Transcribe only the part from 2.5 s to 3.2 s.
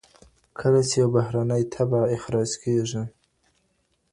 کیږي؟